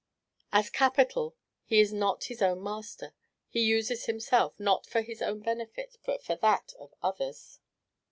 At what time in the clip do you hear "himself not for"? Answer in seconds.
4.05-5.01